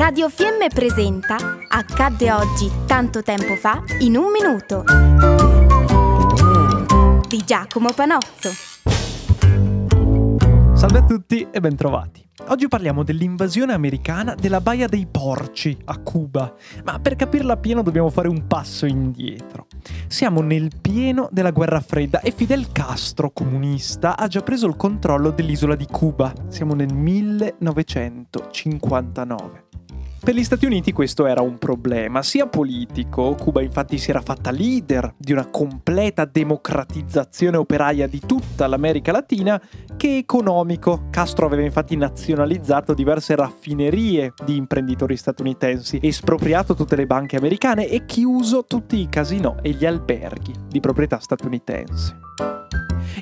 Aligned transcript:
Radio 0.00 0.30
Fiemme 0.30 0.68
presenta 0.68 1.36
Accadde 1.68 2.32
oggi 2.32 2.70
tanto 2.86 3.22
tempo 3.22 3.54
fa 3.54 3.84
in 3.98 4.16
un 4.16 4.32
minuto 4.32 4.82
di 7.28 7.42
Giacomo 7.44 7.92
Panozzo. 7.92 8.48
Salve 10.72 10.98
a 10.98 11.04
tutti 11.04 11.46
e 11.50 11.60
bentrovati. 11.60 12.26
Oggi 12.48 12.66
parliamo 12.66 13.02
dell'invasione 13.02 13.74
americana 13.74 14.34
della 14.34 14.62
Baia 14.62 14.86
dei 14.86 15.06
Porci 15.06 15.76
a 15.84 15.98
Cuba, 15.98 16.54
ma 16.82 16.98
per 16.98 17.14
capirla 17.14 17.58
pieno 17.58 17.82
dobbiamo 17.82 18.08
fare 18.08 18.28
un 18.28 18.46
passo 18.46 18.86
indietro. 18.86 19.66
Siamo 20.06 20.40
nel 20.40 20.70
pieno 20.80 21.28
della 21.30 21.50
guerra 21.50 21.80
fredda 21.80 22.20
e 22.20 22.30
Fidel 22.30 22.72
Castro, 22.72 23.32
comunista, 23.32 24.16
ha 24.16 24.26
già 24.28 24.40
preso 24.40 24.66
il 24.66 24.76
controllo 24.76 25.30
dell'isola 25.30 25.76
di 25.76 25.84
Cuba. 25.84 26.32
Siamo 26.48 26.72
nel 26.72 26.94
1959. 26.94 29.68
Per 30.22 30.34
gli 30.34 30.44
Stati 30.44 30.66
Uniti 30.66 30.92
questo 30.92 31.24
era 31.24 31.40
un 31.40 31.56
problema, 31.56 32.22
sia 32.22 32.46
politico, 32.46 33.34
Cuba 33.36 33.62
infatti 33.62 33.96
si 33.96 34.10
era 34.10 34.20
fatta 34.20 34.50
leader 34.50 35.14
di 35.16 35.32
una 35.32 35.46
completa 35.46 36.26
democratizzazione 36.26 37.56
operaia 37.56 38.06
di 38.06 38.20
tutta 38.20 38.66
l'America 38.66 39.12
Latina, 39.12 39.60
che 39.96 40.18
economico. 40.18 41.06
Castro 41.08 41.46
aveva 41.46 41.62
infatti 41.62 41.96
nazionalizzato 41.96 42.92
diverse 42.92 43.34
raffinerie 43.34 44.34
di 44.44 44.56
imprenditori 44.56 45.16
statunitensi, 45.16 45.98
espropriato 46.02 46.74
tutte 46.74 46.96
le 46.96 47.06
banche 47.06 47.36
americane 47.36 47.88
e 47.88 48.04
chiuso 48.04 48.64
tutti 48.64 49.00
i 49.00 49.08
casinò 49.08 49.56
e 49.62 49.70
gli 49.70 49.86
alberghi 49.86 50.52
di 50.68 50.80
proprietà 50.80 51.18
statunitense. 51.18 52.18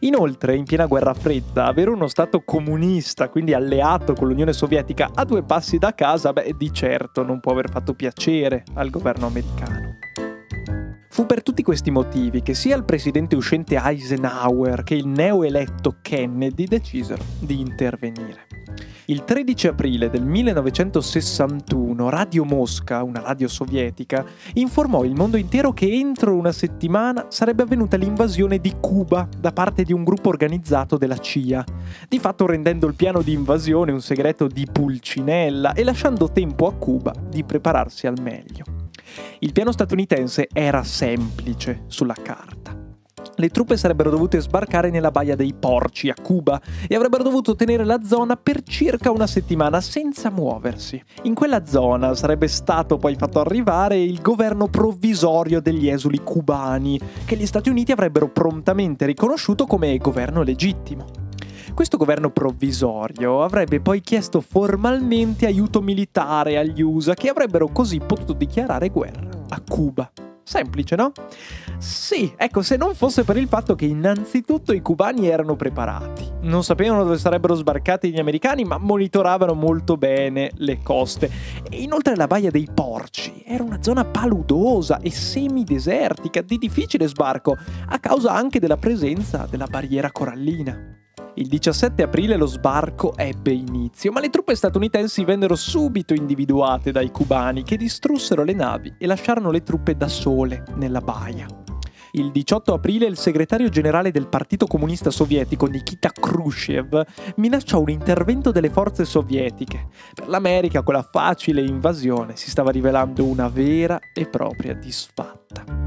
Inoltre, 0.00 0.54
in 0.54 0.64
piena 0.64 0.86
guerra 0.86 1.14
fredda, 1.14 1.66
avere 1.66 1.90
uno 1.90 2.06
Stato 2.08 2.42
comunista, 2.44 3.28
quindi 3.28 3.52
alleato 3.52 4.14
con 4.14 4.28
l'Unione 4.28 4.52
Sovietica, 4.52 5.10
a 5.14 5.24
due 5.24 5.42
passi 5.42 5.78
da 5.78 5.94
casa, 5.94 6.32
beh, 6.32 6.54
di 6.56 6.72
certo 6.72 7.22
non 7.22 7.40
può 7.40 7.52
aver 7.52 7.68
fatto 7.70 7.94
piacere 7.94 8.64
al 8.74 8.90
governo 8.90 9.26
americano. 9.26 9.67
Fu 11.18 11.26
per 11.26 11.42
tutti 11.42 11.64
questi 11.64 11.90
motivi 11.90 12.42
che 12.42 12.54
sia 12.54 12.76
il 12.76 12.84
presidente 12.84 13.34
uscente 13.34 13.74
Eisenhower 13.74 14.84
che 14.84 14.94
il 14.94 15.08
neoeletto 15.08 15.96
Kennedy 16.00 16.64
decisero 16.64 17.24
di 17.40 17.58
intervenire. 17.58 18.46
Il 19.06 19.24
13 19.24 19.66
aprile 19.66 20.10
del 20.10 20.24
1961 20.24 22.08
Radio 22.08 22.44
Mosca, 22.44 23.02
una 23.02 23.18
radio 23.18 23.48
sovietica, 23.48 24.24
informò 24.54 25.02
il 25.02 25.16
mondo 25.16 25.36
intero 25.36 25.72
che 25.72 25.90
entro 25.90 26.36
una 26.36 26.52
settimana 26.52 27.26
sarebbe 27.30 27.64
avvenuta 27.64 27.96
l'invasione 27.96 28.60
di 28.60 28.76
Cuba 28.78 29.28
da 29.36 29.50
parte 29.50 29.82
di 29.82 29.92
un 29.92 30.04
gruppo 30.04 30.28
organizzato 30.28 30.96
della 30.96 31.18
CIA, 31.18 31.64
di 32.08 32.20
fatto 32.20 32.46
rendendo 32.46 32.86
il 32.86 32.94
piano 32.94 33.22
di 33.22 33.32
invasione 33.32 33.90
un 33.90 34.02
segreto 34.02 34.46
di 34.46 34.68
Pulcinella 34.70 35.72
e 35.72 35.82
lasciando 35.82 36.30
tempo 36.30 36.68
a 36.68 36.74
Cuba 36.74 37.12
di 37.28 37.42
prepararsi 37.42 38.06
al 38.06 38.20
meglio. 38.22 38.77
Il 39.40 39.52
piano 39.52 39.72
statunitense 39.72 40.48
era 40.52 40.82
semplice 40.82 41.84
sulla 41.86 42.16
carta 42.20 42.78
le 43.38 43.50
truppe 43.50 43.76
sarebbero 43.76 44.10
dovute 44.10 44.40
sbarcare 44.40 44.90
nella 44.90 45.10
baia 45.10 45.36
dei 45.36 45.54
Porci 45.54 46.08
a 46.08 46.14
Cuba 46.20 46.60
e 46.88 46.94
avrebbero 46.94 47.22
dovuto 47.22 47.54
tenere 47.54 47.84
la 47.84 48.00
zona 48.04 48.36
per 48.36 48.62
circa 48.62 49.12
una 49.12 49.26
settimana 49.28 49.80
senza 49.80 50.30
muoversi. 50.30 51.02
In 51.22 51.34
quella 51.34 51.64
zona 51.64 52.14
sarebbe 52.14 52.48
stato 52.48 52.96
poi 52.96 53.14
fatto 53.14 53.40
arrivare 53.40 53.96
il 54.00 54.20
governo 54.20 54.66
provvisorio 54.66 55.60
degli 55.60 55.88
esuli 55.88 56.20
cubani, 56.22 57.00
che 57.24 57.36
gli 57.36 57.46
Stati 57.46 57.68
Uniti 57.68 57.92
avrebbero 57.92 58.28
prontamente 58.28 59.06
riconosciuto 59.06 59.66
come 59.66 59.96
governo 59.98 60.42
legittimo. 60.42 61.27
Questo 61.74 61.96
governo 61.96 62.30
provvisorio 62.30 63.42
avrebbe 63.42 63.80
poi 63.80 64.00
chiesto 64.00 64.40
formalmente 64.40 65.46
aiuto 65.46 65.80
militare 65.80 66.58
agli 66.58 66.82
USA 66.82 67.14
che 67.14 67.28
avrebbero 67.28 67.68
così 67.68 67.98
potuto 67.98 68.32
dichiarare 68.32 68.88
guerra 68.88 69.28
a 69.48 69.60
Cuba. 69.66 70.10
Semplice, 70.48 70.96
no? 70.96 71.12
Sì, 71.76 72.32
ecco, 72.34 72.62
se 72.62 72.78
non 72.78 72.94
fosse 72.94 73.22
per 73.22 73.36
il 73.36 73.48
fatto 73.48 73.74
che 73.74 73.84
innanzitutto 73.84 74.72
i 74.72 74.80
cubani 74.80 75.28
erano 75.28 75.56
preparati. 75.56 76.26
Non 76.40 76.64
sapevano 76.64 77.04
dove 77.04 77.18
sarebbero 77.18 77.54
sbarcati 77.54 78.10
gli 78.10 78.18
americani, 78.18 78.64
ma 78.64 78.78
monitoravano 78.78 79.52
molto 79.52 79.98
bene 79.98 80.50
le 80.54 80.78
coste. 80.82 81.30
E 81.68 81.82
inoltre 81.82 82.16
la 82.16 82.26
baia 82.26 82.50
dei 82.50 82.66
Porci 82.72 83.42
era 83.46 83.62
una 83.62 83.82
zona 83.82 84.06
paludosa 84.06 85.00
e 85.00 85.10
semidesertica 85.10 86.40
di 86.40 86.56
difficile 86.56 87.06
sbarco, 87.08 87.54
a 87.88 87.98
causa 87.98 88.32
anche 88.32 88.58
della 88.58 88.78
presenza 88.78 89.46
della 89.50 89.66
barriera 89.66 90.10
corallina. 90.10 90.97
Il 91.38 91.46
17 91.46 92.02
aprile 92.02 92.34
lo 92.34 92.46
sbarco 92.46 93.16
ebbe 93.16 93.52
inizio, 93.52 94.10
ma 94.10 94.18
le 94.18 94.28
truppe 94.28 94.56
statunitensi 94.56 95.22
vennero 95.22 95.54
subito 95.54 96.12
individuate 96.12 96.90
dai 96.90 97.12
cubani 97.12 97.62
che 97.62 97.76
distrussero 97.76 98.42
le 98.42 98.54
navi 98.54 98.96
e 98.98 99.06
lasciarono 99.06 99.52
le 99.52 99.62
truppe 99.62 99.96
da 99.96 100.08
sole 100.08 100.64
nella 100.74 101.00
baia. 101.00 101.46
Il 102.12 102.32
18 102.32 102.74
aprile 102.74 103.06
il 103.06 103.16
segretario 103.16 103.68
generale 103.68 104.10
del 104.10 104.26
Partito 104.26 104.66
Comunista 104.66 105.10
Sovietico 105.10 105.66
Nikita 105.66 106.10
Khrushchev 106.10 107.04
minacciò 107.36 107.78
un 107.78 107.90
intervento 107.90 108.50
delle 108.50 108.70
forze 108.70 109.04
sovietiche. 109.04 109.86
Per 110.14 110.26
l'America 110.26 110.82
quella 110.82 111.08
facile 111.08 111.60
invasione 111.60 112.34
si 112.34 112.50
stava 112.50 112.72
rivelando 112.72 113.24
una 113.24 113.46
vera 113.46 114.00
e 114.12 114.26
propria 114.26 114.74
disfatta 114.74 115.77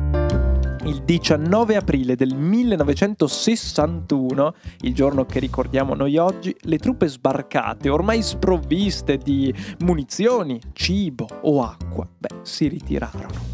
il 0.86 1.04
19 1.04 1.76
aprile 1.76 2.16
del 2.16 2.36
1961, 2.36 4.56
il 4.82 4.94
giorno 4.94 5.26
che 5.26 5.40
ricordiamo 5.40 5.94
noi 5.94 6.18
oggi, 6.18 6.56
le 6.62 6.78
truppe 6.78 7.08
sbarcate, 7.08 7.90
ormai 7.90 8.24
sprovviste 8.24 9.18
di 9.18 9.54
munizioni, 9.80 10.62
cibo 10.74 11.28
o 11.42 11.64
acqua, 11.64 12.08
beh, 12.18 12.40
si 12.42 12.68
ritirarono. 12.68 13.51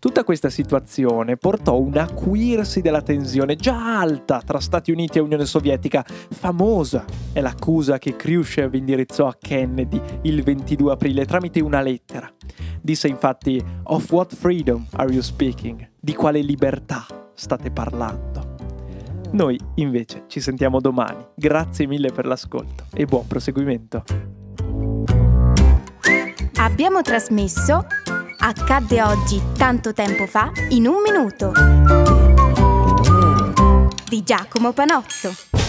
Tutta 0.00 0.24
questa 0.24 0.48
situazione 0.48 1.36
portò 1.36 1.78
un 1.78 1.98
acuirsi 1.98 2.80
della 2.80 3.02
tensione 3.02 3.54
già 3.54 3.98
alta 4.00 4.40
tra 4.40 4.58
Stati 4.58 4.90
Uniti 4.90 5.18
e 5.18 5.20
Unione 5.20 5.44
Sovietica. 5.44 6.02
Famosa 6.30 7.04
è 7.34 7.42
l'accusa 7.42 7.98
che 7.98 8.16
Khrushchev 8.16 8.72
indirizzò 8.72 9.26
a 9.26 9.36
Kennedy 9.38 10.00
il 10.22 10.42
22 10.42 10.92
aprile 10.92 11.26
tramite 11.26 11.60
una 11.60 11.82
lettera. 11.82 12.32
Disse 12.80 13.08
infatti 13.08 13.62
Of 13.82 14.10
what 14.10 14.34
freedom 14.34 14.86
are 14.92 15.12
you 15.12 15.20
speaking? 15.20 15.86
Di 16.00 16.14
quale 16.14 16.40
libertà 16.40 17.04
state 17.34 17.70
parlando? 17.70 18.54
Noi 19.32 19.60
invece 19.74 20.24
ci 20.28 20.40
sentiamo 20.40 20.80
domani. 20.80 21.22
Grazie 21.34 21.86
mille 21.86 22.10
per 22.10 22.24
l'ascolto 22.24 22.84
e 22.94 23.04
buon 23.04 23.26
proseguimento. 23.26 24.04
Abbiamo 26.56 27.02
trasmesso 27.02 27.86
Accadde 28.42 29.02
oggi 29.02 29.42
tanto 29.56 29.92
tempo 29.92 30.26
fa 30.26 30.50
in 30.70 30.86
un 30.86 31.02
minuto 31.02 31.52
di 34.08 34.22
Giacomo 34.22 34.72
Panozzo. 34.72 35.59